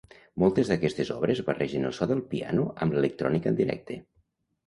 Moltes 0.43 0.69
d’aquestes 0.71 1.11
obres 1.15 1.41
barregen 1.49 1.85
el 1.89 1.93
so 1.97 2.07
del 2.11 2.23
piano 2.33 2.65
amb 2.85 2.97
l'electrònica 2.97 3.51
en 3.53 3.61
directe. 3.63 4.01